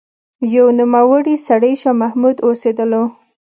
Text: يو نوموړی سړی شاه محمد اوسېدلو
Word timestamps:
يو 0.55 0.65
نوموړی 0.79 1.35
سړی 1.47 1.73
شاه 1.81 1.95
محمد 2.01 2.37
اوسېدلو 2.47 3.03